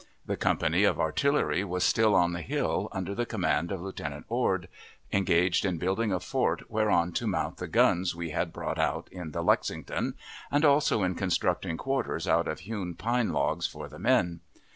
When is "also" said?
10.65-11.03